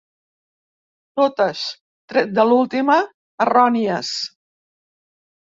[1.21, 1.61] Totes,
[2.13, 2.97] tret de l'última,
[3.47, 4.17] errònies.